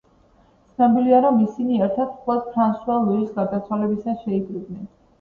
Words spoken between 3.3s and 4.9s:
გარდაცვალებისას შეიკრიბნენ.